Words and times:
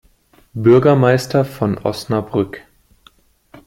Bürgermeister 0.55 1.45
von 1.45 1.77
Osnabrück. 1.77 2.63